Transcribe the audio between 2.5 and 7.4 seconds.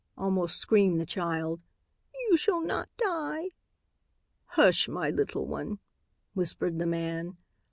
not die." "Hush, my little one," whispered the man.